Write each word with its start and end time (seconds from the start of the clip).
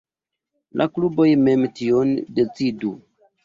La 0.81 0.87
kluboj 0.95 1.29
mem 1.49 1.67
tion 1.77 2.17
decidu. 2.41 2.97